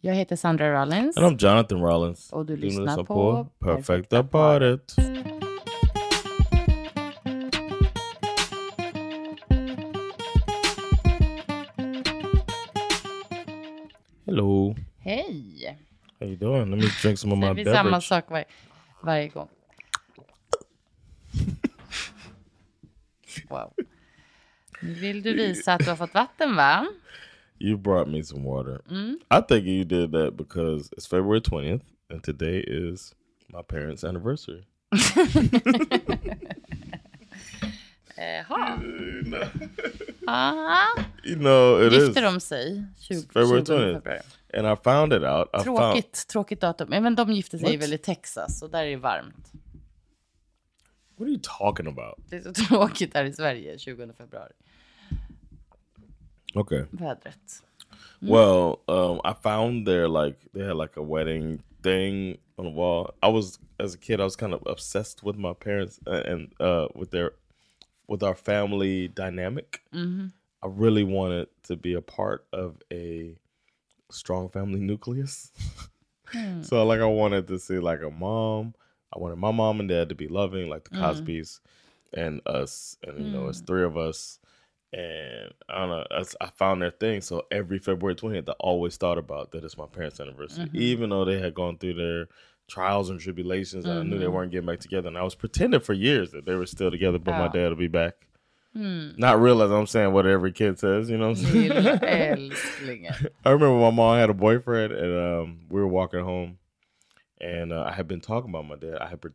[0.00, 1.16] Jag heter Sandra Rollins.
[1.16, 2.32] And I'm Jonathan Rollins.
[2.32, 4.94] Och du Du lyssnar på Perfekta paret.
[14.26, 14.74] Hello.
[15.00, 15.76] Hej!
[16.20, 16.70] How you doing?
[16.70, 18.04] Let me drink some of my Det blir samma beverage.
[18.08, 18.44] sak var,
[19.00, 19.48] varje gång.
[23.48, 23.72] Wow.
[24.82, 26.86] Nu vill du visa att du har fått vatten va?
[27.60, 28.80] You brought me some water.
[28.90, 29.16] Mm.
[29.30, 33.14] I think you did that because it's February 20th and today is
[33.52, 34.66] my parents' anniversary.
[38.16, 39.50] Jaha.
[40.26, 40.86] Ah.
[41.24, 42.08] You know, it is.
[42.08, 43.94] Gifter de sig 20, February 20 20th.
[44.02, 44.20] februari?
[44.54, 45.48] And I found it out.
[45.54, 46.92] I found, Tråkigt, tråkigt datum.
[46.92, 47.82] Även de gifte sig What?
[47.82, 49.52] väl i Texas och där är det varmt.
[51.16, 52.14] what are you talking about?
[52.30, 54.52] Det är så tråkigt här i Sverige 20 februari.
[56.56, 56.84] Okay.
[56.92, 57.62] Vädret.
[58.22, 63.14] Well, um, I found their like they had like a wedding thing on the wall.
[63.22, 66.52] I was as a kid, I was kind of obsessed with my parents uh, and
[66.60, 67.32] uh, with their
[68.06, 69.82] with our family dynamic.
[70.62, 73.38] I really wanted to be a part of a
[74.10, 75.52] strong family nucleus.
[76.60, 78.74] so like I wanted to see like a mom.
[79.14, 81.60] I wanted my mom and dad to be loving, like the Cosbys,
[82.12, 84.39] and us, and you know, it's three of us.
[84.92, 87.20] And I don't know, I, I found their thing.
[87.20, 91.24] So every February 20th, I always thought about that it's my parents' anniversary, even though
[91.24, 92.26] they had gone through their
[92.68, 93.84] trials and tribulations.
[93.84, 95.06] and I knew they weren't getting back together.
[95.08, 97.76] And I was pretending for years that they were still together, but my dad will
[97.76, 98.14] be back.
[99.18, 101.70] Not realizing I'm saying what every kid says, you know what I'm saying?
[103.44, 106.58] I remember my mom had a boyfriend, and um, we were walking home,
[107.40, 108.98] and uh, I had been talking about my dad.
[109.00, 109.32] I had, pre-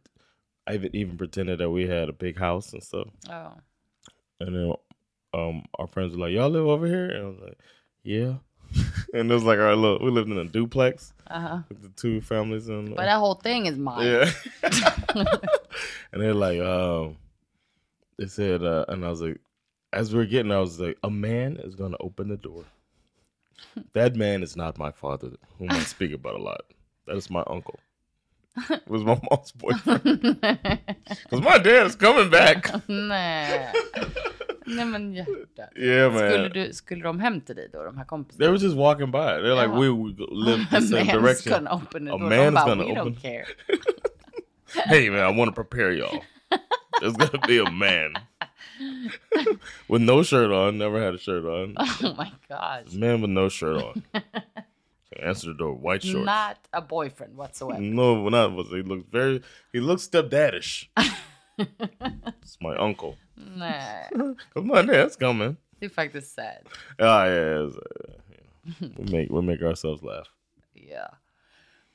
[0.67, 3.07] I even even pretended that we had a big house and stuff.
[3.27, 3.51] Ja.
[4.39, 4.73] And then
[5.35, 7.57] um, our friends were like, "Y'all live over here?" And I was like,
[8.03, 8.33] "Yeah."
[9.13, 11.59] and it was like, "All right, look, we lived in a duplex Uh-huh.
[11.69, 14.05] with the two families and But that whole thing is mine.
[14.05, 14.31] yeah."
[16.11, 17.17] and they're like, um,
[18.17, 19.39] they said, uh, and I was like,
[19.93, 22.63] as we were getting, I was like, a man is going to open the door.
[23.93, 26.61] that man is not my father, whom I speak about a lot.
[27.07, 27.79] That is my uncle.
[28.69, 30.21] It was my mom's boyfriend.
[30.41, 32.63] Because my dad is coming back.
[32.87, 33.73] Nej.
[34.65, 35.63] Nej men hjärta.
[35.75, 36.19] Yeah, man.
[36.19, 38.05] Skulle, du, skulle de hem till dig då, de här
[38.37, 39.17] They were just walking by.
[39.41, 39.87] They're like, we,
[40.31, 41.53] live the A same man's direction.
[41.53, 42.29] gonna open the A door.
[42.29, 43.45] man de is bara, gonna we open- don't care.
[44.85, 46.23] hey, man, I want to prepare y'all.
[47.01, 48.13] There's to be a man
[49.89, 50.77] with no shirt on.
[50.77, 51.75] Never had a shirt on.
[51.77, 52.93] Oh my gosh.
[52.93, 54.03] Man with no shirt on.
[55.21, 56.25] Answer the door, white shorts.
[56.25, 57.81] Not a boyfriend whatsoever.
[57.81, 59.41] No, not was he looks very
[59.73, 60.89] he looks stepdadish.
[61.57, 63.15] It's my uncle.
[63.35, 64.09] Nej,
[64.53, 65.55] Come on, that's coming.
[65.79, 66.67] det är faktiskt sad.
[66.97, 67.81] Ah, yeah, it's, uh,
[68.97, 70.27] we make we make ourselves laugh.
[70.73, 71.17] Ja.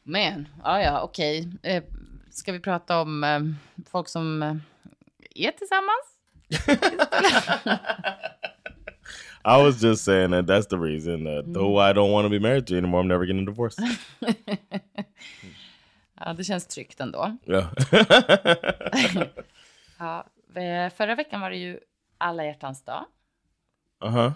[0.02, 1.48] Men, ja ja, okej.
[1.62, 1.82] Eh,
[2.30, 3.40] ska vi prata om eh,
[3.90, 4.56] folk som eh,
[5.34, 6.16] är tillsammans?
[9.44, 12.38] I was just saying that that's the reason that though I don't want to be
[12.38, 13.76] married to you anymore, I'm never getting a divorce.
[16.24, 17.36] Ja, det känns tryggt ändå.
[17.46, 17.68] yeah.
[19.98, 21.80] Ja, eh, förra veckan var det ju
[22.18, 23.04] alla hjärtans dag.
[24.04, 24.32] uh huh.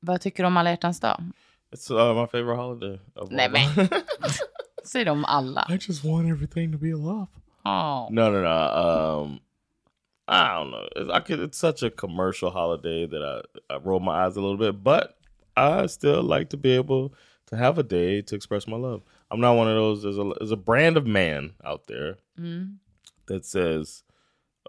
[0.00, 1.22] Vad tycker du om alla hjärtans dag?
[1.70, 3.00] It's uh, my favorite holiday.
[3.30, 3.88] Nej men,
[4.84, 5.66] säg det om alla.
[5.70, 7.26] I just want everything to be love.
[7.64, 8.08] Åh.
[8.10, 8.48] No, no, no.
[8.48, 9.40] Um,
[10.28, 10.88] I don't know.
[10.96, 14.40] It's, I could, it's such a commercial holiday that I, I roll my eyes a
[14.40, 15.18] little bit, but
[15.56, 17.14] I still like to be able
[17.46, 19.02] to have a day to express my love.
[19.30, 20.02] I'm not one of those.
[20.02, 22.76] There's a there's a brand of man out there Mm.
[23.26, 24.04] that says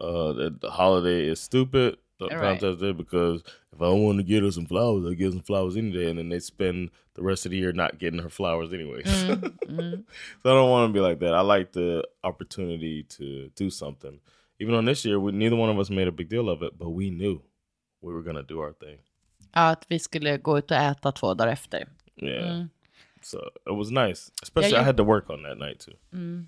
[0.01, 1.97] uh, that the holiday is stupid.
[2.19, 2.97] The Right.
[2.97, 3.43] Because
[3.73, 6.17] if I want to get her some flowers, I give some flowers any day, and
[6.17, 9.05] then they spend the rest of the year not getting her flowers anyways.
[9.67, 10.03] Mm.
[10.43, 11.33] So I don't want to be like that.
[11.35, 14.19] I like the opportunity to do something.
[14.59, 16.77] Even on this year, we, neither one of us made a big deal of it,
[16.79, 17.41] but we knew
[18.01, 18.97] we were gonna do our thing.
[19.53, 21.87] Ja, att vi skulle gå ut och äta två dagar efter.
[22.21, 22.65] Yeah.
[23.27, 24.31] So it was nice.
[24.43, 25.97] Especially Yeah, I had to work on that night too.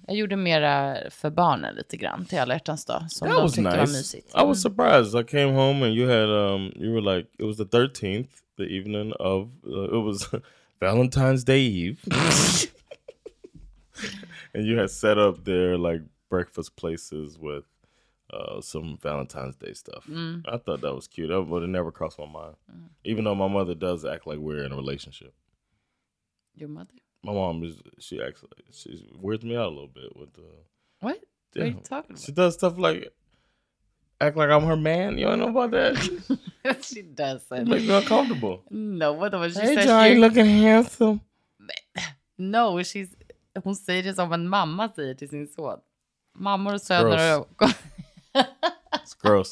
[0.07, 3.11] Jag gjorde mera för barnen lite grann till alla hjärtans dag.
[3.11, 3.97] Som That de was tyckte var nice.
[3.97, 4.35] mysigt.
[4.35, 5.15] I was surprised.
[5.15, 8.63] I came home and you had um you were like it was the thirteenth the
[8.63, 10.29] evening of uh, it was
[10.79, 11.99] Valentine's Day Eve,
[14.53, 17.65] and you had set up their like breakfast places with
[18.33, 20.05] uh, some Valentine's Day stuff.
[20.07, 20.43] Mm.
[20.47, 21.29] I thought that was cute.
[21.29, 22.55] That would have never crossed my mind,
[23.03, 25.33] even though my mother does act like we're in a relationship.
[26.59, 26.93] Your mother?
[27.23, 30.41] My mom is she acts like she weirds me out a little bit with the.
[31.01, 31.17] What?
[31.53, 31.81] What are you Yeah.
[31.83, 33.13] talking She does stuff like
[34.21, 35.17] act like I'm her man.
[35.17, 35.95] You don't know about that?
[36.83, 37.67] she doesn't.
[37.67, 38.63] makes me uncomfortable.
[38.69, 39.49] No, vadå?
[39.53, 41.19] She Hey says John, you looking handsome.
[42.37, 43.09] No, she's,
[43.63, 45.79] hon säger det som en mamma säger till sin son.
[46.35, 47.45] Mammor och söner.
[47.57, 47.75] Gross.
[48.91, 49.49] It's gross.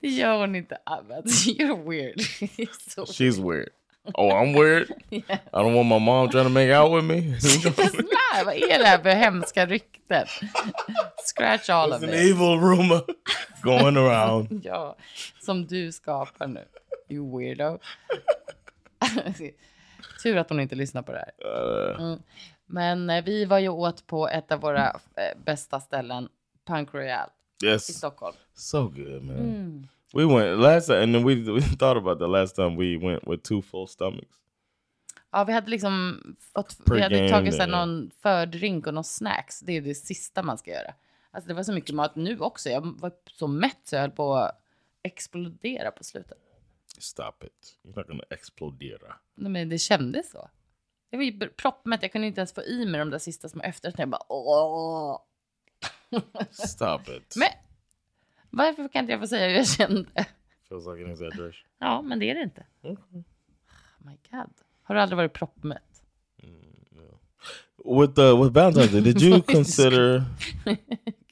[0.00, 0.78] det gör hon inte.
[0.86, 2.20] You're weird.
[2.88, 3.68] So She's weird.
[4.14, 4.88] Oh, I'm weird.
[5.10, 5.38] Yeah.
[5.52, 7.20] I don't want my mom trying to make out with me.
[7.20, 10.26] Nej, vad är det här för hemska rykten?
[11.34, 12.20] Scratch all of It's an it.
[12.20, 13.02] evil rumor
[13.62, 14.60] going around.
[14.64, 14.96] Ja,
[15.42, 16.64] som du skapar nu.
[17.08, 17.78] You weirdo.
[20.22, 22.00] Tur att hon inte lyssnar på det här.
[22.02, 22.16] Uh,
[22.66, 24.86] Men eh, vi var ju åt på ett av våra
[25.16, 26.28] eh, bästa ställen,
[26.66, 27.30] Punk Royale
[27.62, 28.36] i yes, Stockholm.
[28.54, 29.36] so good, man.
[29.36, 29.88] Mm.
[30.12, 33.22] We went last time, and then we we thought about that last time we went
[33.26, 34.36] with two full stomachs.
[35.32, 36.20] Ja, vi hade liksom
[36.54, 39.60] fått, vi hade game, tagit så här någon fördrink och någon snacks.
[39.60, 40.94] Det är det sista man ska göra.
[41.30, 42.68] Alltså det var så mycket mat nu också.
[42.68, 44.62] Jag var så mätt så jag höll på att
[45.02, 46.38] explodera på slutet.
[46.98, 47.78] Stop it!
[47.84, 49.14] You're not gonna explodera.
[49.34, 50.50] Nej, men det kändes så.
[51.10, 52.02] Jag var ju proppmätt.
[52.02, 54.02] Jag kunde inte ens få i mig de där sista små efterrätterna.
[54.02, 55.20] Jag bara åh.
[56.50, 57.34] Stop it.
[57.36, 57.48] Men
[58.50, 60.26] varför kan inte jag få säga hur jag kände?
[60.68, 61.66] Feels like an exaggeration.
[61.78, 62.66] Ja, men det är det inte.
[62.82, 62.94] Okay.
[63.14, 63.22] Oh
[64.06, 64.50] my god.
[64.82, 65.82] Har du aldrig varit proppmätt?
[67.84, 70.24] With the with Valentine's Day, did you consider?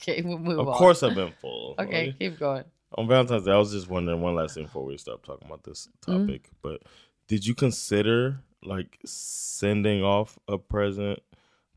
[0.01, 0.75] Okay, we'll move Of on.
[0.79, 1.75] course, I've been full.
[1.79, 2.19] Okay, right?
[2.19, 2.65] keep going.
[2.93, 5.65] On Valentine's Day, I was just wondering one last thing before we stop talking about
[5.65, 6.27] this Mm-hmm.
[6.27, 6.51] topic.
[6.63, 6.83] But
[7.27, 11.19] did you consider like sending off a present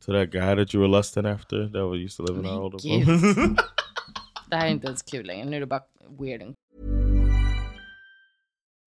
[0.01, 2.69] to that guy that you were lusting after that was used to live in our
[2.69, 2.81] gud.
[2.85, 3.57] home?
[4.51, 5.45] Det här är inte ens kul längre.
[5.45, 5.81] Nu är det bara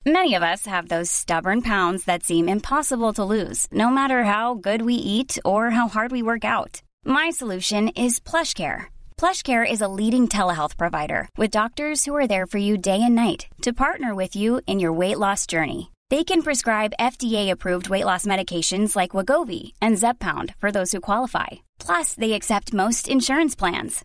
[0.07, 4.55] Many of us have those stubborn pounds that seem impossible to lose, no matter how
[4.55, 6.83] good we eat or how hard we work out.
[7.07, 8.89] My solution is PlushCare.
[9.17, 13.15] PlushCare is a leading telehealth provider with doctors who are there for you day and
[13.15, 15.91] night to partner with you in your weight loss journey.
[16.11, 21.65] They can prescribe FDA-approved weight loss medications like Wegovy and Zepbound for those who qualify.
[21.79, 24.05] Plus, they accept most insurance plans.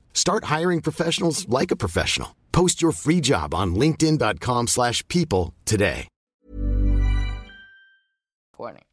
[0.13, 2.29] Start hiring professionals like a professional.
[2.51, 6.07] Post your free job on linkedin.com/people slash people today.
[8.57, 8.83] Warning.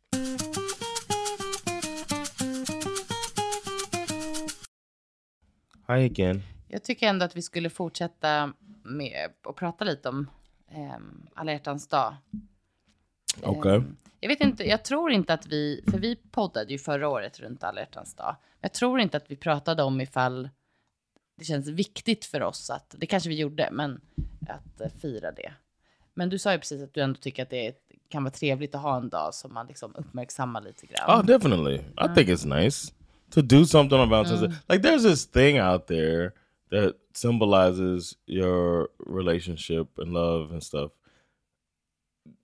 [5.88, 6.42] Hi again.
[6.68, 10.30] Jag tycker ändå att vi skulle fortsätta med att prata lite om
[10.76, 12.14] um, alla hjärtans dag.
[13.42, 13.76] Okay.
[13.76, 17.40] Ehm, jag vet inte, jag tror inte att vi, för vi poddade ju förra året
[17.40, 18.36] runt alla hjärtans dag.
[18.60, 20.48] Jag tror inte att vi pratade om ifall
[21.38, 24.00] det känns viktigt för oss att, det kanske vi gjorde, men
[24.48, 25.52] att eh, fira det.
[26.14, 27.74] Men du sa ju precis att du ändå tycker att det
[28.08, 31.20] kan vara trevligt att ha en dag som man liksom uppmärksammar lite grann.
[31.20, 31.74] Oh, definitely.
[31.76, 32.92] I think it's nice
[33.30, 34.54] to do something on Valentine's Day.
[34.68, 36.32] Like, there's this thing out there
[36.70, 40.92] that symbolizes your relationship and love and stuff.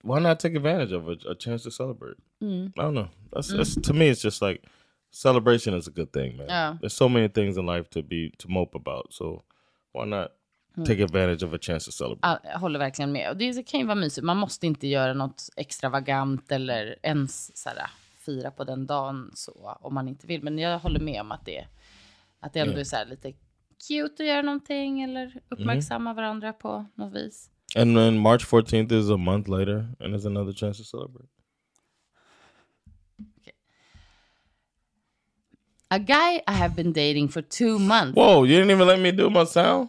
[0.03, 2.17] Why not take advantage of a, a chance to celebrate?
[2.41, 3.09] I don't know.
[3.33, 4.09] That's, that's to me.
[4.09, 4.63] It's just like
[5.15, 6.47] celebration is a good thing, man.
[6.47, 6.77] Yeah.
[6.81, 9.13] There's so many things in life to be to mope about.
[9.13, 9.43] So
[9.93, 10.27] why not
[10.85, 12.27] take advantage of a chance to celebrate?
[12.27, 13.29] Ja, jag håller verkligen med.
[13.29, 14.25] Och det kan ju vara mysigt.
[14.25, 17.89] Man måste inte göra något extravagant eller ens så här,
[18.25, 20.43] fira på den dagen så, om man inte vill.
[20.43, 21.67] Men jag håller med om att det,
[22.39, 23.33] att det ändå är så här, lite
[23.87, 27.49] cute att göra någonting eller uppmärksamma varandra på något vis.
[27.75, 31.27] And then March 14th is a month later, and there's another chance to celebrate.
[35.95, 38.17] A guy I have been dating for two months.
[38.17, 39.87] Whoa, you didn't even let me do my sound?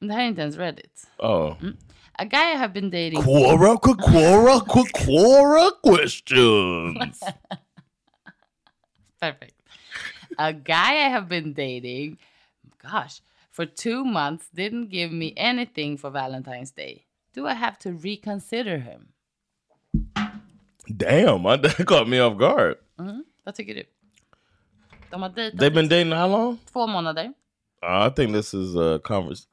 [0.00, 1.06] Det här är inte ens Reddit.
[1.18, 1.56] Oh.
[1.62, 1.76] Mm.
[2.18, 3.22] A guy I have been dating...
[3.22, 4.60] Quora, quora,
[4.92, 7.20] quora questions.
[9.20, 9.54] Perfect.
[10.36, 12.18] A guy I have been dating,
[12.82, 13.22] gosh,
[13.52, 17.04] for two months didn't give me anything for Valentine's Day.
[17.34, 19.10] Do I have to reconsider him?
[20.96, 22.78] Damn, that caught me off guard.
[23.44, 23.84] Vad tycker du?
[25.10, 26.58] De har dejtat They've been dating how long?
[26.72, 27.32] två månader.
[27.82, 29.46] Uh, I think this is a converse.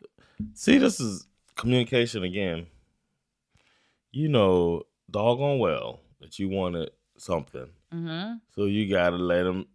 [0.54, 2.66] See, this is communication again.
[4.12, 8.40] You know, doggone well that you wanted something, Mhm.
[8.56, 9.66] so you gotta let him.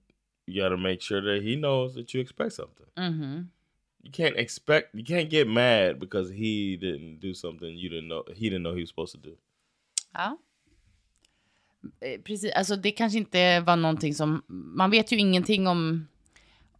[0.47, 2.87] You gotta make sure that he knows that you expect something.
[2.97, 3.47] Mhm.
[4.03, 4.95] You can't expect.
[4.95, 8.25] You can't get mad because he didn't do something you didn't know.
[8.35, 9.37] He didn't know he was supposed to do.
[10.15, 10.37] Ja.
[12.01, 16.09] Eh, Precis, alltså det kanske inte var någonting som, man vet ju ingenting om,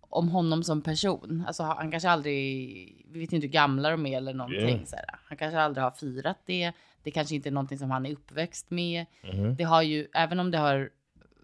[0.01, 1.45] om honom som person.
[1.47, 4.69] Alltså han kanske aldrig, vi vet inte hur gamla de är eller någonting.
[4.69, 4.85] Yeah.
[4.85, 5.05] Så här.
[5.25, 6.73] Han kanske aldrig har firat det.
[7.03, 9.07] Det kanske inte är någonting som han är uppväxt med.
[9.23, 9.55] Mm-hmm.
[9.57, 10.91] Det har ju, även om det har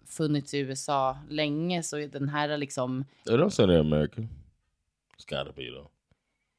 [0.05, 4.29] funnits i USA länge så är den här liksom, don't say they're American.
[5.17, 5.87] It's gotta be though.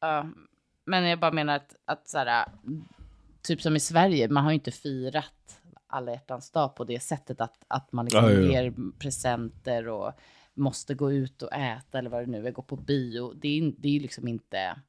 [0.01, 0.27] ja,
[0.85, 2.47] men jag bara menar att, att så här,
[3.43, 5.60] typ som i Sverige, man har ju inte firat
[5.91, 10.13] alla hjärtans dag på det sättet att, att man liksom Ja, ja, ger presenter och
[10.55, 13.33] måste gå ut och äta eller vad det nu är, gå på bio.
[13.33, 14.81] Det är, in- det är ju liksom inte,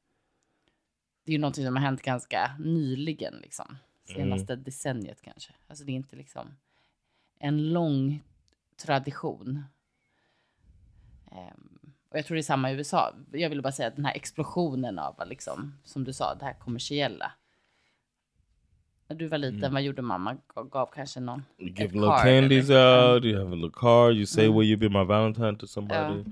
[1.24, 3.76] det är ju någonting som har hänt ganska nyligen liksom.
[4.04, 5.52] Senaste decenniet kanske.
[5.68, 6.56] Alltså det är inte liksom
[7.38, 8.22] en lång
[8.82, 9.64] tradition.
[11.32, 11.78] Ehm,
[12.10, 13.14] och jag tror det är samma i USA.
[13.32, 16.54] Jag ville bara säga att den här explosionen av, liksom, som du sa, det här
[16.54, 17.32] kommersiella.
[19.08, 20.36] När du var liten, vad gjorde mamma?
[20.54, 21.42] Gav, gav kanske någon...
[21.58, 23.24] You give little card candies eller- out.
[23.24, 24.14] You have a little card.
[24.14, 26.24] You say, "Will you be my Valentine?" to somebody.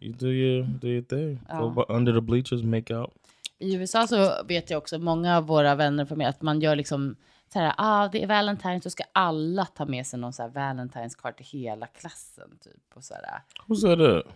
[0.00, 1.38] You do your do your thing.
[1.60, 3.10] Go bu- under the bleachers, make out.
[3.58, 6.76] I USA så vet jag också, många av våra vänner för mig, att man gör
[6.76, 7.16] liksom
[7.52, 10.50] så här, ah, det är Valentine, så ska alla ta med sig någon så här
[10.50, 12.50] Valentine's card till hela klassen.
[12.64, 13.40] Typ, och så här.
[13.66, 14.34] Who said that?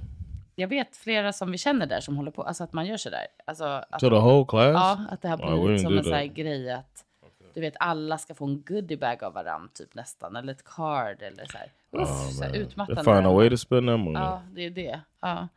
[0.55, 3.11] Jag vet flera som vi känner där som håller på, alltså att man gör så
[3.11, 3.27] där.
[3.45, 4.73] Alltså, att, To the whole class?
[4.75, 7.05] ja, att det har Oh, blivit didn't som en så här grej att
[7.55, 11.45] du vet, alla ska få en goodiebag av varandra typ nästan, eller ett card eller
[11.47, 11.73] så här.
[12.03, 13.05] Uff, så här utmattande.
[13.05, 14.23] find a way to spend that money.
[14.23, 15.01] Ja, det är det.
[15.21, 15.49] Ja,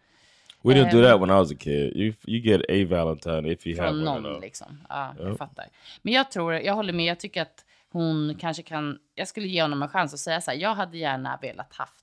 [0.61, 1.95] we didn't do um, that when I was a kid.
[1.95, 4.03] You you get a Valentine if you have one.
[4.19, 4.79] någon liksom.
[4.89, 5.27] Ja, Ja.
[5.27, 5.65] jag fattar.
[6.01, 9.61] Men jag tror, jag håller med, jag tycker att hon kanske kan, jag skulle ge
[9.61, 12.02] honom en chans att säga så här, jag hade gärna velat haft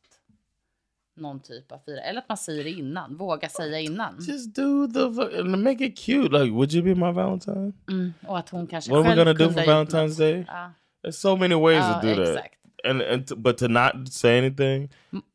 [1.21, 4.17] någon typ av fira, eller att man säger det innan, våga säga innan.
[4.21, 6.39] Just do the and make it cute.
[6.39, 7.73] Like, would you be my Valentine?
[7.91, 10.19] Mm, och att hon kanske What are we själv gonna do for Valentine's.
[10.19, 10.45] Day?
[10.49, 10.73] Ja.
[11.05, 12.29] There's so many ways Ja, to do that.
[12.29, 12.55] exakt.
[12.89, 14.91] And and to, but to not say anything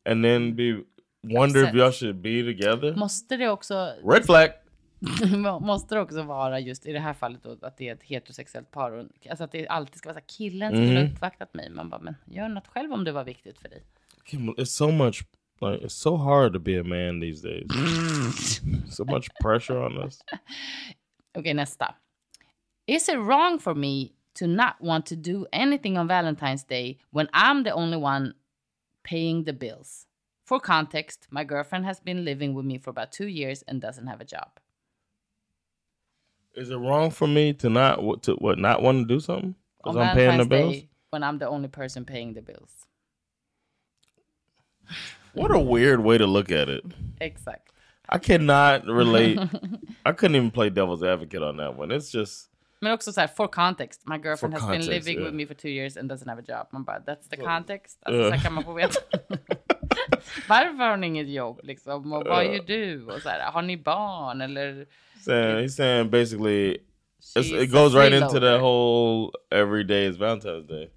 [0.08, 0.76] and then be
[1.22, 1.74] wonder if Upset.
[1.74, 2.94] y'all should be together.
[2.96, 4.48] Måste det också Red flag.
[5.60, 8.70] måste det också vara just i det här fallet då, att det är ett heterosexuellt
[8.70, 8.90] par.
[8.92, 10.96] Och, alltså att det alltid ska vara så här, killen skulle Mhm.
[10.96, 11.70] ha uppvaktat mig.
[11.70, 13.82] Man bara, men gör något själv om det var viktigt för dig.
[14.32, 15.22] It's so much
[15.60, 17.66] like it's so hard to be a man these days.
[18.88, 20.20] so much pressure on us.
[21.36, 21.94] Okay, Okej, nästa.
[22.86, 27.28] Is it wrong for me to not want to do anything on Valentine's Day when
[27.32, 28.34] I'm the only one
[29.02, 30.06] paying the bills?
[30.44, 34.06] For context, my girlfriend has been living with me for about two years and doesn't
[34.06, 34.60] have a job.
[36.54, 39.96] Is it wrong for me to not to what not want to do something because
[39.96, 40.74] I'm paying the bills?
[40.74, 42.86] Day, when I'm the only person paying the bills.
[45.36, 46.84] What a weird way to look at it.
[47.20, 47.74] Exactly.
[48.08, 49.38] I cannot relate.
[50.06, 51.90] I couldn't even play devil's advocate on that one.
[51.90, 52.50] It's just
[52.80, 54.02] Men också så här, for context.
[54.06, 55.24] My girlfriend For has context, been living yeah.
[55.24, 56.66] with me for two years and doesn't have a job.
[56.72, 57.98] Man bara, that's the context.
[58.02, 58.36] Alltså, Ja.
[58.36, 58.98] så kan man få veta.
[60.48, 62.12] Varför har hon inget jobb liksom?
[62.12, 63.04] Och vad gör du?
[63.06, 64.86] Och så här, har ni barn eller?
[65.24, 66.78] saying he's saying basically
[67.36, 70.90] it goes right into that whole every day is Valentine's Day.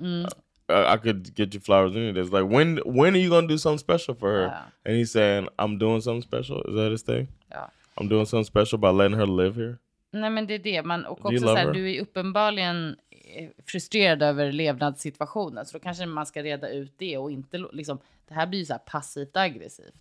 [0.00, 0.26] Mm.
[0.68, 2.20] I, I could get you flowers any day.
[2.20, 4.46] It's like when when are you gonna do something special for her?
[4.46, 4.62] Yeah.
[4.84, 6.62] And he's saying I'm doing something special.
[6.68, 7.28] Is that his thing?
[7.50, 7.68] Ja.
[7.96, 9.78] I'm doing something special by letting her live here.
[10.12, 10.82] Nej men det är det.
[10.82, 15.66] Man, och också så här, du är uppenbarligen eh, frustrerad över levnadssituationen.
[15.66, 18.64] Så då kanske man ska reda ut det och inte liksom, det här blir ju
[18.64, 19.94] så här passivt aggressivt.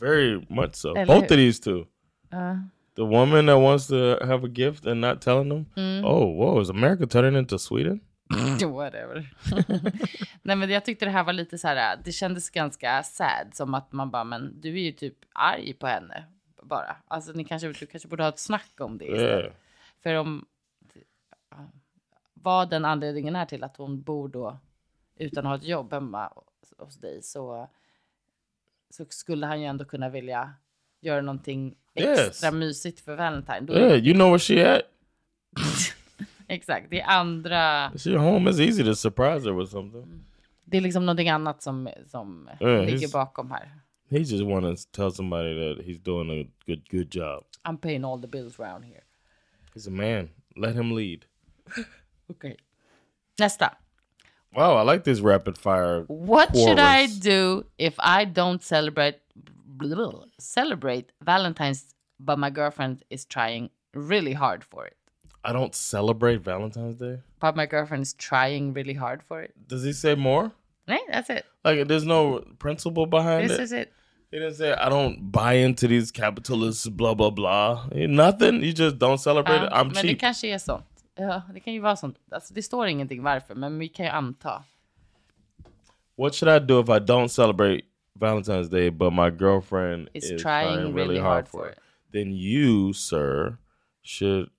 [0.00, 0.94] Very much so.
[0.94, 1.24] Eller Both hur?
[1.24, 1.86] of these two.
[2.94, 5.66] The woman that wants to have a gift and not telling them.
[5.76, 6.04] Mm.
[6.04, 6.60] Oh, whoa!
[6.60, 8.00] Is America turning into Sweden?
[8.74, 9.34] Whatever.
[10.42, 13.46] Nej men jag tyckte det här var lite så här, det kändes ganska sad.
[13.54, 16.24] Som att man bara, men du är ju typ arg på henne
[16.62, 16.96] bara.
[17.08, 19.52] Alltså ni kanske, du kanske borde ha ett snack om det istället.
[20.02, 20.46] För om
[21.50, 21.56] ja,
[22.34, 24.58] vad den anledningen är till att hon bor då
[25.16, 26.32] utan att ha ett jobb hemma
[26.78, 27.68] hos- dig så,
[28.90, 30.54] så skulle han ju ändå kunna vilja
[31.00, 32.52] göra någonting extra Yes.
[32.52, 33.60] mysigt för Valentine.
[33.60, 34.82] Då Yeah, you know where she at?
[36.48, 38.50] Exakt, det är andra, She home.
[38.50, 40.24] is easy to surprise her with something.
[40.64, 43.70] det är liksom någonting annat som, som Ja, ligger bakom här.
[44.10, 47.44] He just want to tell somebody that he's doing a good good job.
[47.64, 49.02] I'm paying all the bills around here.
[49.74, 50.28] He's a man.
[50.56, 51.24] Let him lead.
[52.30, 52.56] okay.
[53.38, 53.74] Nästa.
[54.54, 56.04] Wow, I like this rapid fire.
[56.08, 59.18] What should I do if I don't celebrate
[60.38, 64.96] celebrate Valentine's but my girlfriend is trying really hard for it?
[65.44, 67.20] I don't celebrate Valentine's Day.
[67.40, 69.54] But my girlfriend's trying really hard for it.
[69.68, 70.52] Does he say more?
[70.88, 71.44] Right, that's it.
[71.64, 73.48] Like, there's no principle behind it.
[73.48, 73.62] This it.
[73.62, 73.92] is it.
[74.30, 77.88] He didn't say I don't buy into these capitalists, blah blah blah.
[77.92, 78.62] Eh, nothing.
[78.62, 79.72] You just don't celebrate it.
[79.72, 80.20] I'm men det cheap.
[80.20, 80.84] kanske är sånt.
[81.14, 82.16] Ja, det kan ju vara sånt.
[82.30, 84.64] Alltså, det står ingenting varför, men vi kan ju anta.
[86.16, 87.84] What should I do if I don't celebrate
[88.18, 91.78] Valentine's Day, but my girlfriend Is is, trying really hard for it.
[92.12, 93.56] Then you, sir,
[94.02, 94.50] should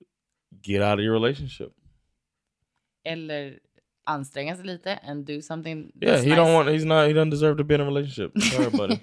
[0.62, 1.72] get out of your relationship.
[3.04, 3.58] Eller
[4.04, 6.36] anstränga sig lite and do something Yeah, he nice.
[6.36, 6.68] don't want.
[6.68, 7.06] He's not.
[7.08, 8.42] He doesn't deserve to be in a relationship.
[8.42, 9.00] Sorry, buddy.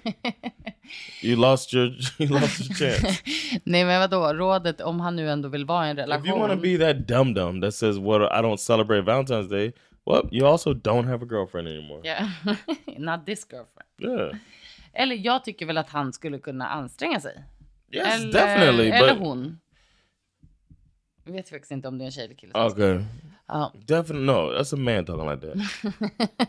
[1.22, 1.86] you lost your.
[2.18, 3.22] You lost your chance.
[3.64, 6.24] Nej men vadå, rådet om han nu ändå vill vara i en relation.
[6.24, 9.48] If you want to be that dum dum that says, "What I don't celebrate Valentine's
[9.48, 9.72] Day,"
[10.06, 12.00] well, you also don't have a girlfriend anymore.
[12.04, 12.28] Yeah.
[12.98, 13.88] Not this girlfriend.
[14.20, 14.36] Yeah.
[14.92, 17.44] Eller jag tycker väl att han skulle kunna anstränga sig.
[17.92, 18.90] Yes, eller, definitely.
[18.90, 19.60] Eller but hon.
[21.28, 22.52] Jag vet faktiskt inte om det är en tjej eller kille.
[22.66, 23.00] okay,
[23.46, 24.32] Ja, definitely no.
[24.32, 26.48] That's a man talking like that.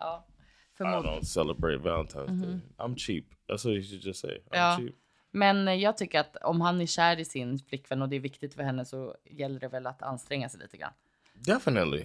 [0.00, 0.26] ja.
[0.28, 1.18] I Förmodligen.
[1.20, 2.60] don't celebrate Valentine's Day.
[2.78, 3.24] I'm cheap.
[3.48, 4.30] That's what you should just say.
[4.30, 4.76] I'm Ja.
[4.80, 4.94] cheap.
[5.30, 8.20] Men eh, jag tycker att om han är kär i sin flickvän och det är
[8.20, 10.92] viktigt för henne så gäller det väl att anstränga sig lite grann.
[11.34, 12.04] Definitely.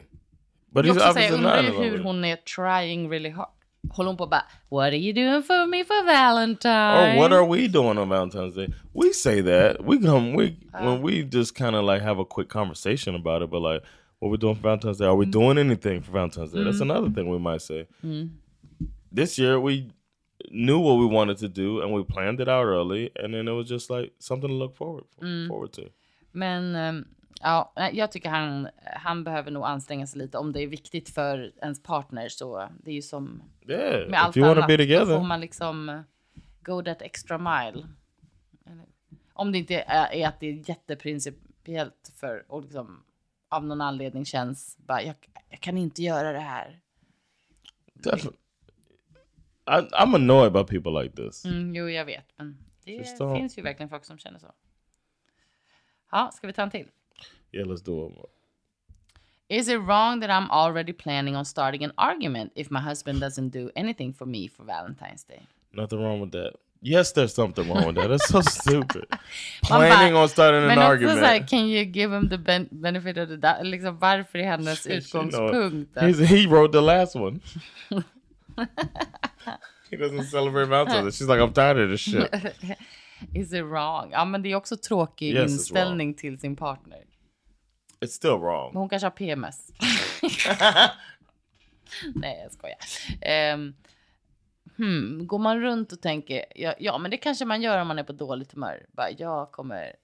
[0.70, 1.66] But Jag he's också säga, obviously undrar not.
[1.66, 3.50] ju love hur with hon är trying really hard.
[3.90, 4.26] Hon på
[4.70, 7.16] What are you doing for me for Valentine?
[7.16, 8.68] Or what are we doing on Valentine's Day?
[8.94, 10.86] We say that we come we Uh.
[10.86, 13.84] when we just kind of like have a quick conversation about it, but like
[14.20, 15.06] what we doing for Valentine's Day?
[15.06, 15.20] Are Mm.
[15.20, 16.64] we doing anything for Valentine's Day?
[16.64, 17.88] That's another thing we might say.
[19.12, 19.88] This year we
[20.52, 23.52] knew what we wanted to do and we planned it out early, and then it
[23.52, 25.48] was just like something to look forward Mm.
[25.48, 25.90] forward to.
[26.34, 27.06] Men ehm,
[27.44, 31.54] ja, jag tycker han, han behöver nog anstränga sig lite om det är viktigt för
[31.62, 32.30] ens partner.
[32.30, 34.68] Så det är ju som Yeah, med allt annat.
[34.68, 36.04] be Då får man liksom
[36.62, 37.88] go that extra mile.
[39.34, 43.04] Om det inte är, är att det är jätteprincipiellt för och liksom
[43.50, 45.16] av någon anledning känns bara jag,
[45.50, 46.80] jag kan inte göra det här.
[47.94, 48.38] definitely.
[49.66, 51.46] I, I'm annoyed by people like this.
[51.46, 54.52] Mm, jo, jag vet, men det Just finns ju verkligen folk som känner så.
[56.12, 56.88] Ja, ska vi ta en till?
[57.52, 58.30] Yeah, let's do it.
[59.50, 63.50] Is it wrong that I'm already planning on starting an argument if my husband doesn't
[63.50, 65.44] do anything for me for Valentine's Day?
[65.74, 66.54] Nothing wrong with that.
[66.82, 68.10] Yes, there's something wrong with that.
[68.10, 69.06] That's so stupid.
[69.64, 71.20] Planning on starting an Men också argument.
[71.20, 73.66] så här, can you give him the ben benefit of the doubt?
[73.66, 76.20] Liksom, varför är hennes utgångspunkt?
[76.28, 77.40] he wrote the last one.
[79.90, 81.12] he doesn't celebrate Valentine's Day.
[81.12, 82.30] She's like, I'm tired of this shit.
[83.34, 84.12] Is it wrong?
[84.12, 87.04] Ja, men det är också tråkig Yes, inställning till sin partner.
[88.02, 88.76] It's still Men wrong.
[88.76, 89.72] hon kanske har PMS.
[92.16, 92.78] Nej, jag skojar.
[93.54, 93.76] Um,
[94.78, 98.00] hmm, går man runt och tänker, ja, ja, men det kanske man gör om man
[98.00, 98.86] är på dåligt humör.
[98.92, 99.96] Bara, jag kommer...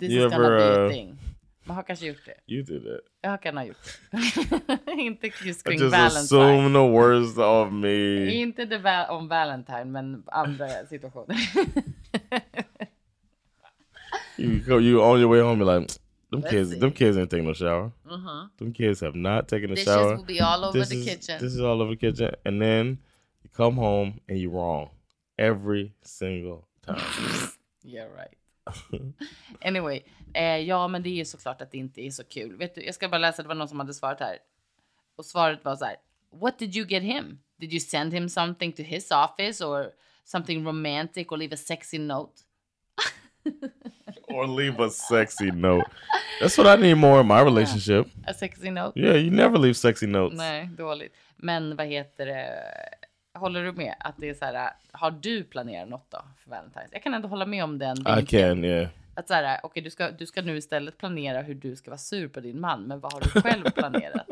[0.00, 1.18] This You is gonna be ever, a uh, thing.
[1.64, 2.54] Man har kanske gjort det.
[2.54, 3.07] You did it.
[3.30, 3.76] Jag kan ha gjort
[4.86, 4.92] det.
[4.92, 6.18] Inte just kring just Valentine.
[6.42, 8.30] assume the worst of me.
[8.34, 11.36] Inte det va- om Valentine, men andra situationer.
[14.36, 15.88] You go, you on your way home, you're like,
[16.30, 16.78] them Let's kids, see.
[16.78, 17.90] them kids ain't taking no shower.
[18.58, 20.16] Them kids have not taken a Dishes shower.
[20.16, 21.40] will be all over this the is, kitchen.
[21.40, 22.98] This is all over the kitchen, and then
[23.42, 24.90] you come home and you're wrong
[25.38, 27.02] every single time.
[27.84, 28.36] Yeah right.
[29.60, 30.02] Anyway,
[30.34, 32.56] eh, ja men det är ju såklart att det inte är så kul.
[32.56, 34.38] Vet du, jag ska bara läsa, det var någon som hade svarat här.
[35.16, 35.96] Och svaret var så här.
[36.32, 37.38] What did you get him?
[37.56, 39.90] Did you send him something to his office or
[40.24, 42.32] something romantic or leave a sexy note?
[44.28, 45.90] or leave a sexy note.
[46.40, 48.06] That's what I need more in my relationship.
[48.26, 49.00] A sexy note?
[49.00, 50.36] Yeah, you never leave sexy notes.
[50.36, 51.14] Nej, dåligt.
[51.36, 52.48] Men vad heter det?
[53.38, 56.88] Håller du med att det är så här, har du planerat något då för Valentine's?
[56.92, 58.88] Jag kan ändå hålla med om den I can, yeah.
[59.14, 61.98] Att så här, okej du, ska, du ska nu istället planera hur du ska vara
[61.98, 64.26] sur på din man, men vad har du själv planerat?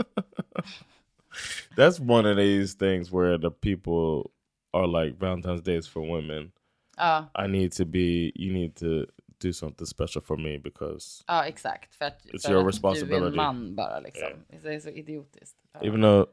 [1.76, 4.30] That's one of these things where the people
[4.72, 6.52] are like Valentine's Day is for women.
[6.96, 8.32] ja, I need to be.
[8.34, 9.06] You need to
[9.38, 11.94] do something special for me because ja, exakt.
[11.94, 13.26] För att, It's för your att du är responsibility.
[13.26, 14.28] en man bara liksom.
[14.62, 15.56] Det är så idiotiskt.
[15.82, 16.28] Even though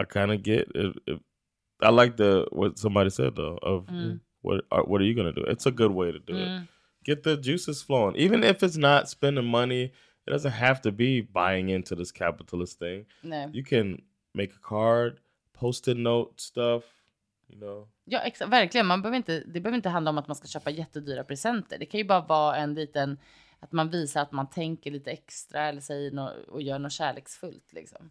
[0.00, 1.22] I kind of get it, it,
[1.80, 3.88] I like the what somebody said though of
[4.42, 5.44] what are, what are you gonna do?
[5.44, 6.68] It's a good way to do it.
[7.04, 9.92] Get the juices flowing, even if it's not spending money.
[10.26, 13.06] It doesn't have to be buying into this capitalist thing.
[13.22, 13.50] Nej.
[13.54, 14.02] You can
[14.34, 15.20] make a card,
[15.54, 16.84] post-it note stuff.
[17.48, 18.86] You know, Ja, exakt, verkligen.
[18.86, 21.78] Man behöver inte, det behöver inte handla om att man ska köpa jättedyra presenter.
[21.78, 23.18] Det kan ju bara vara en liten,
[23.60, 27.72] att man visar att man tänker lite extra eller säger no, och gör något kärleksfullt
[27.72, 28.10] liksom.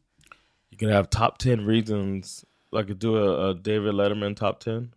[0.71, 4.91] You can have top 10 reasons, like do a, a David Letterman top 10.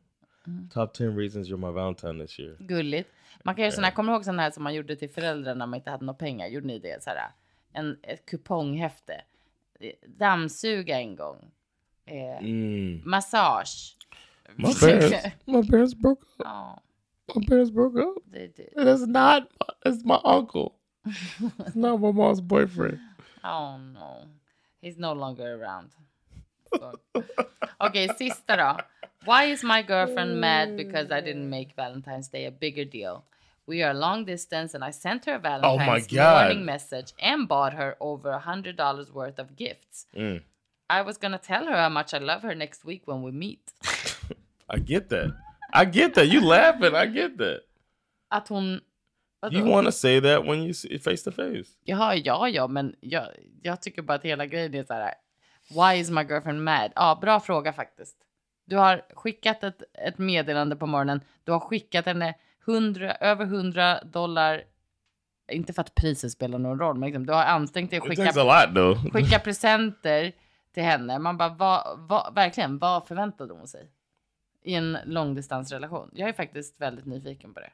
[0.73, 2.57] Top 10 reasons you're my Valentine this year.
[2.61, 3.09] Gulligt.
[3.45, 5.59] Man kan göra såna här, kommer du ihåg sådana här som man gjorde till föräldrarna
[5.59, 6.47] när man inte hade några pengar?
[6.47, 7.03] Gjorde ni det?
[7.03, 7.31] Så här,
[7.73, 9.21] en, ett kuponghäfte.
[10.07, 11.51] Dammsuga en gång.
[12.07, 13.03] Eh, Mm.
[13.05, 13.97] Massage.
[14.57, 16.29] My parents, my parents broke up.
[16.39, 16.83] Ja,
[17.37, 18.35] My parents broke up.
[18.35, 18.77] är det.
[18.81, 19.49] And it's not,
[19.85, 20.73] it's my uncle.
[21.59, 22.99] It's not my mom's boyfriend.
[23.45, 24.29] Oh no.
[24.83, 25.91] He's no longer around.
[27.79, 28.77] Okej, sista då.
[29.27, 33.23] Why is my girlfriend mad because I didn't make Valentine's Day a bigger deal?
[33.67, 36.43] We are long distance and I sent her a Valentine's Oh my God.
[36.43, 40.07] morning message and bought her over a hundred dollars worth of gifts.
[40.17, 40.43] Mm.
[40.91, 43.73] I was gonna tell her how much I love her next week when we meet.
[44.69, 45.35] I get that.
[45.73, 46.29] I get that.
[46.29, 46.95] You laughing.
[46.95, 47.61] I get that.
[48.29, 48.81] Att hon...
[49.41, 49.59] vadå?
[49.59, 51.69] You want to say that when you see face to face.
[51.85, 53.29] Jaha, ja, ja, men jag,
[53.63, 55.15] jag tycker bara att hela grejen är så här.
[55.71, 56.93] Why is my girlfriend mad?
[56.95, 58.17] Ja, bra fråga faktiskt.
[58.65, 61.21] Du har skickat ett, ett meddelande på morgonen.
[61.45, 62.35] Du har skickat henne
[62.67, 64.63] 100, över 100 dollar.
[65.53, 68.23] Inte för att priset spelar någon roll, men liksom, du har ansträngt dig att skicka,
[68.25, 70.33] lot skicka presenter
[70.75, 71.19] till henne.
[71.19, 73.91] Man bara, vad, vad, verkligen, vad förväntade hon sig?
[74.63, 76.11] I en långdistansrelation.
[76.15, 77.71] Jag är faktiskt väldigt nyfiken på det.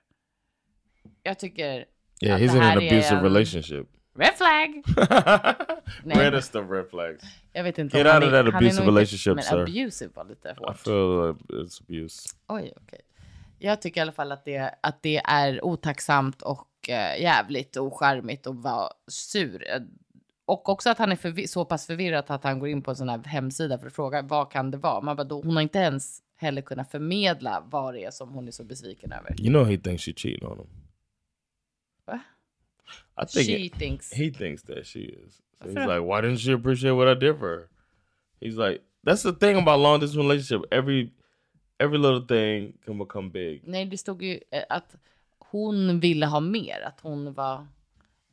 [1.22, 1.84] Jag tycker...
[2.20, 3.86] Yeah, att he's det in här an är abusive en- relationship.
[4.16, 4.82] Red flag!
[6.04, 6.16] Nej.
[6.18, 7.24] Reddest of red flags.
[7.52, 9.62] Jag vet inte Get om out of that abusive inte- relationship, men sir.
[9.62, 10.78] abusive var lite I hårt.
[10.78, 12.28] feel uh, it's abuse.
[12.48, 13.00] Oj, okej.
[13.58, 17.98] Jag tycker i alla fall att det, att det är otacksamt och eh, jävligt och
[17.98, 19.64] charmigt att vara sur.
[20.44, 23.08] Och också att han är så pass förvirrad att han går in på en sån
[23.08, 25.00] här hemsida för att fråga vad kan det vara.
[25.00, 28.48] Man bara, då, hon har inte ens heller kunnat förmedla vad det är som hon
[28.48, 29.40] är så besviken över.
[29.40, 30.66] You know he thinks she cheating on him.
[32.06, 32.20] What?
[33.16, 34.12] I think She it- thinks.
[34.12, 35.42] he thinks that she is.
[35.62, 37.68] So he's like, why didn't she appreciate what I did for her?
[38.40, 40.62] He's like, that's the thing about long distance relationship.
[40.70, 41.10] Every
[41.80, 43.62] every little thing can become big.
[43.64, 44.96] Nej, det stod ju eh, att
[45.38, 46.80] hon ville ha mer.
[46.80, 47.66] Att hon var...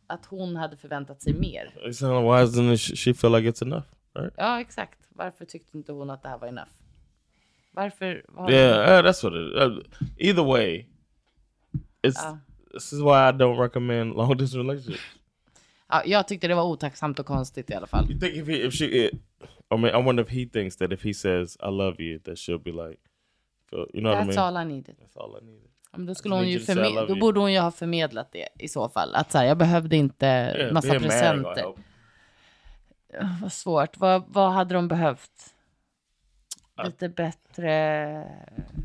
[0.08, 1.74] Att hon hade förväntat sig mer.
[1.86, 3.86] Of why doesn't she feel like it's enough,
[4.16, 4.34] right?
[4.38, 5.00] Ja, exakt.
[5.10, 6.70] Varför tyckte inte hon att det här var enough?
[7.72, 8.26] Varför?
[8.28, 9.56] Var Yeah, uh, that's what it.
[9.56, 10.86] Uh, either way,
[12.02, 12.40] it's Ja.
[12.74, 15.04] This is why I don't recommend long distance relationships.
[15.90, 18.12] Ja, jag tyckte det var otacksamt och konstigt i alla fall.
[18.12, 19.14] You think if he if she it,
[19.76, 22.38] I mean I wonder if he thinks that if he says I love you that
[22.38, 23.00] she'll be like,
[23.72, 24.40] you know what I That's mean?
[24.40, 24.96] all I needed.
[25.00, 25.70] That's all I needed.
[25.92, 26.60] Men då skulle hon ju
[27.08, 29.16] då borde hon ju ha förmedlat det i så fall.
[29.16, 31.74] Att så här, jag behövde inte Yeah, massa presenter.
[33.42, 33.98] Vad svårt.
[33.98, 35.54] Vad, vad hade de behövt?
[36.84, 38.28] Lite bättre...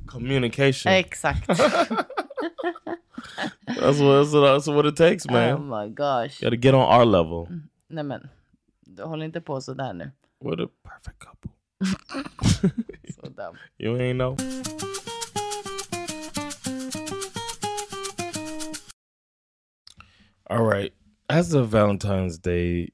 [0.06, 0.92] Communication.
[0.92, 1.48] Exakt.
[3.66, 5.54] That's what that's what, that's what it takes, man.
[5.54, 6.40] oh my gosh.
[6.42, 7.48] You got to get on our level.
[7.88, 8.28] Nej men,
[8.86, 10.10] du håller inte på sådär nu.
[10.44, 11.50] We're the perfect couple.
[13.14, 13.56] Så dum.
[13.78, 14.36] You ain't know.
[20.50, 20.92] All right.
[21.28, 22.90] As the Valentine's Day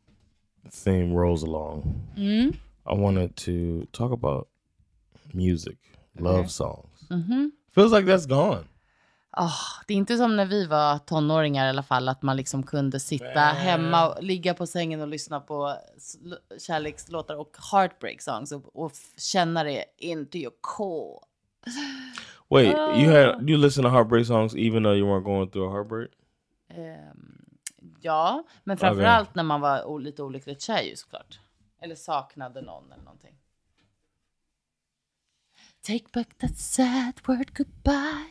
[0.71, 2.57] theme rolls along, Mm.
[2.87, 4.49] I wanted to talk about
[5.33, 5.79] music,
[6.19, 7.07] love songs.
[7.11, 7.53] Mhm.
[7.71, 8.67] Feels like that's gone.
[9.37, 12.63] Ah, det är inte som när vi var tonåringar i alla fall, att man liksom
[12.63, 18.53] kunde sitta hemma och ligga på sängen och lyssna på sl- kärlekslåtar och heartbreak songs
[18.53, 21.21] och, och känna det into your core.
[22.49, 25.73] Wait, you had you listen to heartbreak songs even though you weren't going through a
[25.77, 26.11] heartbreak?
[26.69, 27.45] Ehm,
[28.01, 31.41] ja, men framför allt när man var lite olyckligt kär ju såklart.
[31.81, 33.35] Eller saknade någon eller någonting.
[35.87, 38.31] Take back that sad word goodbye.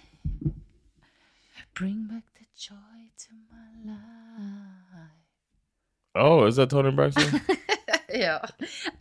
[1.76, 2.76] Bring back the joy
[3.18, 5.10] to my life.
[6.16, 7.42] Oh, is that Toni Braxton?
[8.14, 8.40] ja.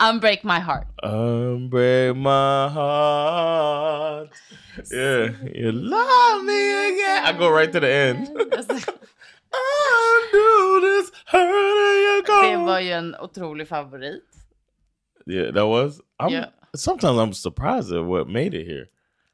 [0.00, 0.86] Unbreak my heart.
[1.04, 4.30] Unbreak my heart.
[4.90, 7.24] Yeah, you love me again.
[7.26, 8.28] I go right to the end.
[9.52, 14.22] Undo this hurt Det var ju en otrolig favorit.
[15.26, 16.00] Yeah, that was.
[16.18, 16.46] I'm, Yeah.
[16.74, 18.86] Sometimes I'm surprised at what made it here.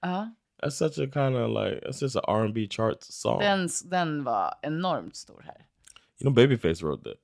[0.02, 0.28] Ja.
[0.62, 3.38] That's such a kind of like it's just an R and B chart song.
[3.40, 5.66] Den, den var enormt stor här.
[6.18, 7.18] you know, Babyface wrote that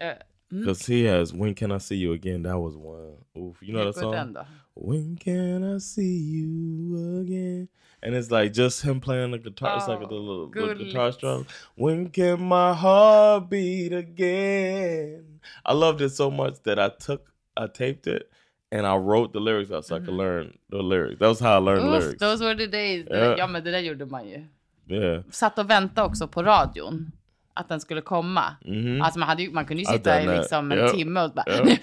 [0.00, 0.14] Eh,
[0.48, 3.16] because he has "When Can I See You Again." That was one.
[3.36, 4.36] Oof, you know hur that song.
[4.74, 7.68] When can I see you again?
[8.00, 9.76] And it's like just him playing the guitar.
[9.76, 11.46] it's like a Oh, little, little guitar strum.
[11.74, 15.40] When can my heart beat again?
[15.66, 18.30] I loved it so much that I took, I taped it,
[18.70, 21.18] and I wrote the lyrics out so I could learn the lyrics.
[21.18, 21.96] That was how I learned the Mm-hmm.
[21.98, 22.18] Uff, lyrics.
[22.20, 23.06] those were the days.
[23.06, 23.46] Det- Ja.
[23.46, 24.44] Men det där gjorde man ju.
[24.88, 25.22] yeah.
[25.30, 27.12] Satt och väntade också på radion.
[27.54, 28.56] att den skulle komma.
[28.64, 29.02] Mhm.
[29.02, 30.92] Alltså man, hade ju, man kunde ju sitta i liksom en Yep.
[30.92, 31.68] timme och bara...
[31.68, 31.80] Yep.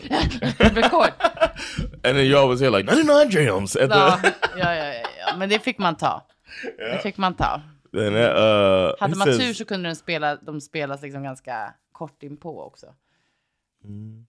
[0.59, 1.09] Rekord.
[2.03, 4.33] And then you always hear like 99 drams at Ja, the.
[4.59, 4.93] ja, ja,
[5.27, 6.25] ja, men det fick man ta.
[6.77, 7.61] Det fick man ta.
[7.93, 12.23] That, uh, Hade man says- tur så kunde den spela, de spelas liksom ganska kort
[12.23, 12.87] inpå också.
[13.83, 14.25] Mm.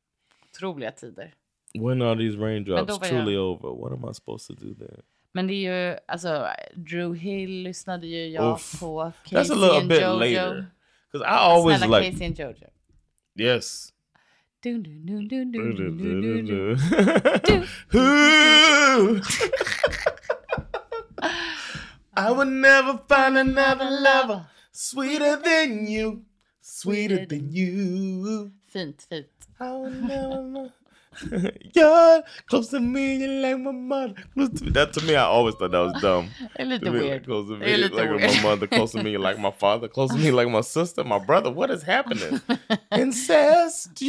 [0.51, 1.35] Otroliga tider.
[1.81, 3.43] When are these raindrops truly jag...
[3.43, 3.73] over?
[3.73, 5.03] What am I supposed to do there?
[5.33, 8.81] Men det är ju, alltså Dru Hill lyssnade ju jag Oof.
[8.81, 9.13] på.
[9.25, 10.19] K-Ci That's a little bit Jojo.
[10.19, 10.67] later.
[11.13, 12.11] Because I always Snälla, like...
[12.11, 12.69] K-Ci and Jojo.
[13.35, 13.93] Yes.
[14.63, 16.77] Do, do, do, do, do, do, do,
[17.93, 19.21] do.
[22.17, 26.25] I would never find another lover sweeter than you,
[26.63, 28.53] sweeter than you.
[28.67, 29.27] Fint, fint.
[29.61, 30.73] I would never...
[31.75, 34.15] You're close to me, you're like my mother.
[34.35, 34.71] Close to me.
[34.71, 36.29] That to me, I always thought that was dumb.
[36.57, 37.25] Det är lite To me, weird.
[37.25, 38.21] Close to me, like weird.
[38.21, 38.67] my mother.
[38.67, 39.89] Close to me, like my father.
[39.89, 41.51] Close to me, like my sister, my brother.
[41.51, 42.41] What is happening?
[42.93, 44.01] Incestuous.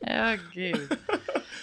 [0.00, 0.98] Ja, oh, gud.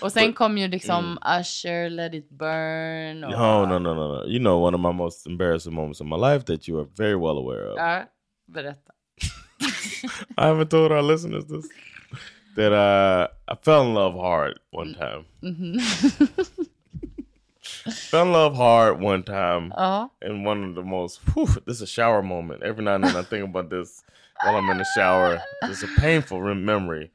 [0.02, 1.40] Och sen kom ju liksom mm.
[1.40, 3.24] Usher, Let it burn.
[3.24, 4.26] Och, No, no, no, no, no.
[4.26, 7.16] You know, one of my most embarrassing moments in my life that you are very
[7.16, 7.78] well aware of.
[7.78, 8.06] Ja,
[8.46, 8.92] berätta.
[10.38, 11.66] I haven't told our listeners this.
[12.56, 15.26] That uh, I fell in love hard one time.
[17.64, 19.74] fell in love hard one time.
[19.76, 20.10] Ja.
[20.22, 22.64] And one of the most, whew, this is a shower moment.
[22.64, 24.04] Every now and then I think about this
[24.44, 25.42] while I'm in the shower.
[25.64, 27.12] It's a painful memory.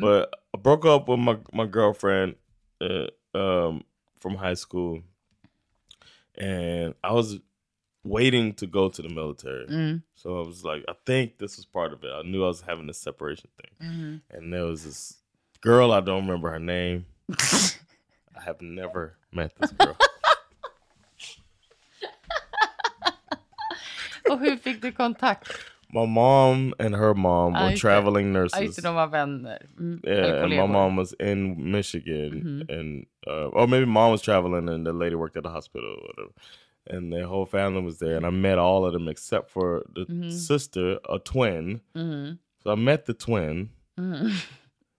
[0.00, 2.34] But I broke up with my, my girlfriend
[2.80, 3.84] uh, um,
[4.18, 5.02] from high school.
[6.36, 7.38] And I was
[8.04, 9.66] waiting to go to the military.
[9.66, 10.02] Mm.
[10.14, 12.10] So I was like, I think this was part of it.
[12.10, 13.88] I knew I was having this separation thing.
[13.90, 14.20] Mhm.
[14.30, 15.18] And there was this
[15.60, 17.04] girl, I don't remember her name.
[17.30, 19.96] I have never met this girl.
[24.30, 25.48] Och hur fick du kontakt?
[25.92, 27.76] My mom and her mom Ah, were det.
[27.80, 28.60] traveling Ja, nurses.
[28.62, 29.58] just det, de var vänner.
[29.78, 30.00] Mm.
[30.04, 32.78] Yeah, and my mom was in Michigan, Mm-hmm.
[32.78, 36.06] and uh, or maybe mom was traveling, and the lady worked at the hospital, or
[36.08, 36.32] whatever.
[36.90, 40.06] And their whole family was there, and I met all of them except for the
[40.06, 40.30] Mm-hmm.
[40.30, 41.80] sister, a twin.
[41.94, 42.38] Mhm.
[42.62, 44.32] So I met the twin, Mhm.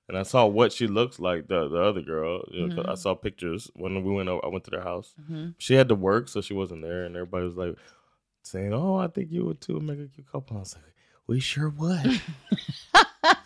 [0.07, 1.47] and I saw what she looks like.
[1.47, 2.91] The the other girl, you know, 'cause Mm-hmm.
[2.91, 4.43] I saw pictures when we went over.
[4.45, 5.13] I went to their house.
[5.57, 7.75] She had to work, so she wasn't there, and everybody was like
[8.43, 10.95] saying, "Oh, I think you would too make a cute couple." I was like,
[11.27, 12.21] "We sure would."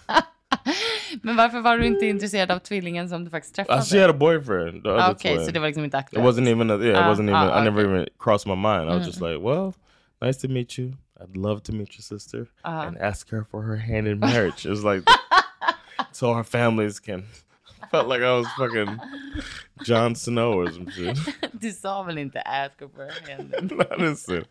[1.23, 3.81] Men varför var du inte intresserad av tvillingen som du faktiskt Uh, träffade?
[3.85, 4.83] she had a boyfriend.
[4.83, 5.45] The Ah, Okej, twin.
[5.45, 6.71] så det var liksom inte It wasn't even.
[6.71, 7.35] A, yeah, Ah, it wasn't even.
[7.35, 7.93] ah, I never okay.
[7.95, 8.89] even crossed my mind.
[8.89, 9.73] I was just like, well,
[10.21, 10.93] nice to meet you.
[11.21, 12.87] I'd love to meet your sister Uh-huh.
[12.87, 14.65] and ask her for her hand in marriage.
[14.65, 15.03] it was like
[16.11, 17.23] so our families can.
[17.91, 18.99] Felt like I was fucking
[19.85, 21.17] Jon Snow or some shit.
[21.61, 23.53] Du sa väl inte ask her for a hand?
[23.71, 24.47] Not innocent.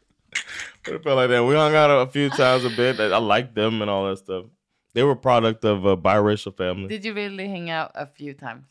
[0.85, 1.45] But it felt like that.
[1.45, 2.99] We hung out a few times a bit.
[3.01, 4.47] I liked them and all that stuff.
[4.95, 6.89] They were product of a biracial family.
[6.89, 8.67] Did you really hang out a few times?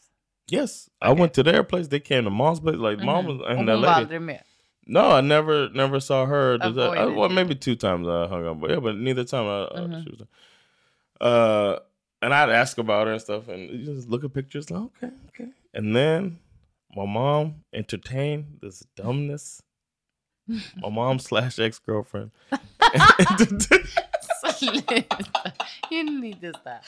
[0.49, 1.87] yes, I went to their place.
[1.87, 2.75] They came to mom's place.
[2.77, 4.35] Like mom was and that lady.
[4.85, 6.57] No, I never never saw her.
[6.61, 10.01] I- well, maybe two times I hung out, but yeah, but neither time I, uh,
[10.03, 10.21] she was.
[11.21, 11.79] Uh,
[12.21, 14.69] and I'd ask about her and stuff, and you just look at pictures.
[14.69, 15.51] Like, okay, okay.
[15.73, 16.39] And then
[16.95, 19.61] my mom entertained this dumbness.
[20.81, 22.31] My mom slash ex girlfriend.
[24.43, 25.53] Sluta.
[25.91, 26.83] You need to stop.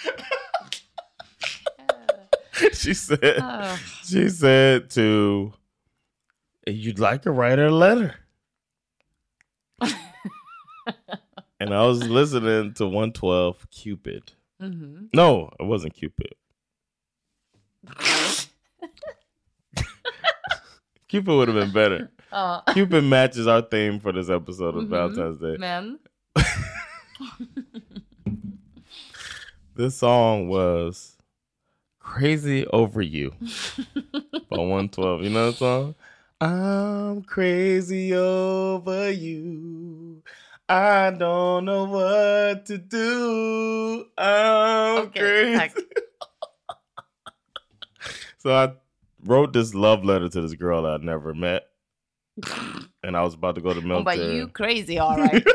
[2.74, 3.38] she said.
[3.42, 3.80] Oh.
[4.04, 5.54] She said to.
[6.68, 8.16] You'd like to write her a letter.
[11.60, 14.32] and I was listening to 112 Cupid.
[14.62, 15.10] Mhm.
[15.14, 16.34] No, it wasn't Cupid.
[21.08, 22.12] Cupid would have been better.
[22.32, 24.90] Ja, Cupid matches our theme for this episode of Mhm.
[24.90, 25.58] Valentine's Day.
[25.58, 26.00] men
[29.78, 31.18] This song was
[32.00, 33.34] Crazy Over You
[34.50, 35.24] by 112.
[35.24, 35.96] You know the song?
[36.40, 40.24] I'm crazy over you.
[40.70, 44.06] I don't know what to do.
[44.18, 45.88] I'm Okej, crazy.
[48.38, 48.74] So I
[49.26, 51.68] wrote this love letter to this girl I'd never met.
[53.04, 55.46] And I was about to go to oh, the Hon bara, you crazy alright.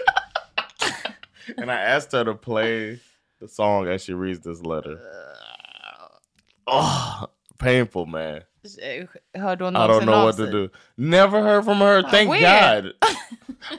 [1.57, 3.01] And I asked her to play
[3.41, 4.99] the song as she reads this letter.
[4.99, 6.09] Uh,
[6.67, 7.27] oh,
[7.59, 8.43] painful, man.
[9.35, 10.69] Hörde eh, hon I don't know what to do.
[10.97, 12.03] Never heard from her.
[12.03, 12.43] Thank weird.
[12.43, 12.93] God.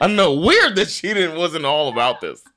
[0.00, 0.34] I know.
[0.34, 2.42] Weird that she didn't wasn't all about this.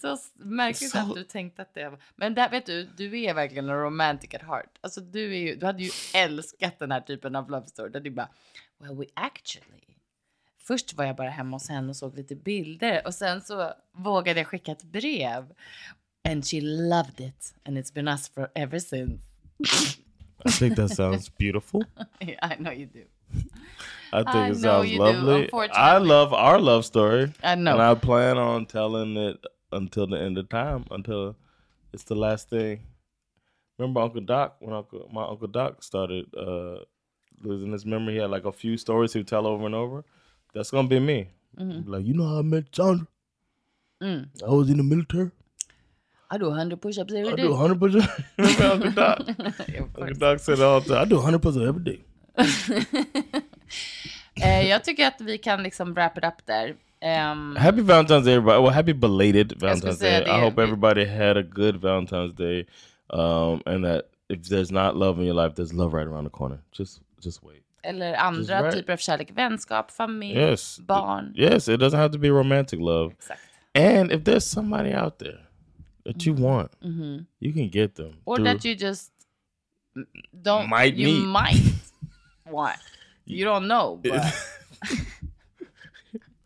[0.00, 1.98] Så s- märkligt Så- att du tänkte att det var...
[2.16, 4.78] Men där vet du, du är verkligen en romantic at heart.
[4.80, 8.00] Alltså du är ju, du hade ju älskat den här typen av love story där
[8.00, 8.28] du bara,
[8.78, 9.91] well we actually
[10.62, 14.40] först var jag bara hemma hos henne och såg lite bilder och sen så vågade
[14.40, 15.52] jag skicka ett brev.
[16.28, 19.22] And she loved it and it's been us for ever since.
[20.44, 21.84] I think that sounds beautiful.
[22.20, 23.04] I know you do.
[24.12, 25.50] I think I it sounds you do, lovely.
[25.72, 27.32] I love our love story.
[27.42, 27.72] I know.
[27.72, 31.34] And I plan on telling it until the end of time, until
[31.92, 32.80] it's the last thing.
[33.78, 36.84] Remember Uncle Doc when Uncle my Uncle Doc started uh
[37.40, 38.14] losing his memory?
[38.14, 40.04] He had like a few stories he would tell over and over.
[40.54, 41.28] That's gonna be me.
[41.58, 41.90] Mm-hmm.
[41.90, 43.06] Like, you know how I met Sandra?
[44.02, 44.28] Mm.
[44.46, 45.30] I was in the military.
[46.30, 47.42] I do 100 push-ups every I day.
[47.42, 48.10] do 100 percent.
[48.38, 49.18] Remember Uncle Doc?
[49.78, 50.14] Uncle.
[50.18, 51.02] Doc said all the time.
[51.02, 52.04] I do 100 percent every day.
[54.42, 56.74] Eh, jag tycker att vi kan liksom wrap it up där.
[57.00, 58.62] Ehm, Happy Valentine's Day, everybody.
[58.62, 60.24] Well, happy belated Valentine's Day.
[60.24, 62.66] I hope everybody had a good Valentine's Day,
[63.10, 66.30] um, and that if there's not love in your life, there's love right around the
[66.30, 66.58] corner.
[66.72, 67.62] Just, just wait.
[67.82, 68.74] Eller andra right.
[68.74, 69.30] typer av kärlek.
[69.30, 71.32] Vänskap, familj, Yes, barn.
[71.36, 73.12] Yes, it doesn't have to be romantic love.
[73.12, 73.40] Exakt.
[73.74, 75.38] And if there's somebody out there
[76.04, 76.70] that you want,
[77.38, 78.06] you can get them.
[78.06, 78.20] Mm-hmm.
[78.24, 79.12] Or through- that you just
[80.42, 81.26] don't Might you meet.
[81.26, 81.62] might
[82.50, 82.78] want.
[83.24, 84.34] You don't know, but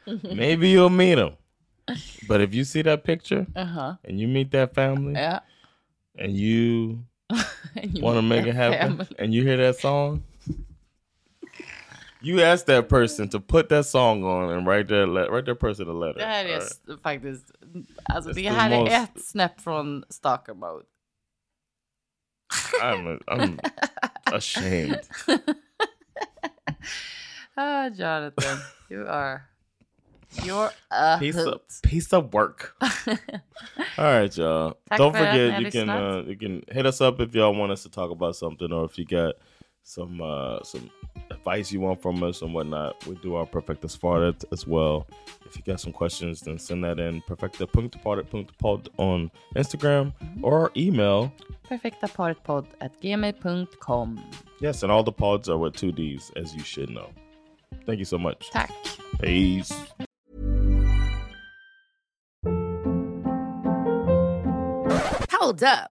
[0.35, 1.33] maybe you'll meet them.
[2.29, 3.97] But if you see that picture uh-huh.
[4.05, 5.41] and you meet that family Ja.
[6.19, 7.05] and you
[7.83, 9.07] you want to make it happen family.
[9.19, 10.23] and you hear that song
[12.23, 15.59] you ask that person to put that song on and write that le- write that
[15.61, 16.19] person a letter.
[16.21, 17.51] Det här är s- faktiskt,
[18.05, 20.85] alltså It's det här most- är ett snäpp från stalker mode.
[22.83, 23.59] I'm, I'm
[24.33, 25.01] ashamed.
[27.59, 28.59] Ah, Jonathan,
[28.91, 29.41] you are,
[30.45, 32.75] you're a piece of piece of work.
[33.99, 34.75] All right y'all.
[34.91, 37.73] Tack don't för forget you can uh, you can hit us up if y'all want
[37.73, 39.35] us to talk about something or if you got
[39.87, 40.91] some uh some
[41.31, 45.07] advice you want from us and whatnot we do our perfecta sparta as well
[45.47, 51.33] if you got some questions then send that in perfecta.parted.pod on instagram or email
[51.71, 54.31] Perfektaparetpodd at gmail.com.
[54.61, 57.09] yes and all the pods are with two d's as you should know
[57.87, 58.73] thank you so much Tack.
[59.23, 59.73] peace
[65.31, 65.91] Hold up.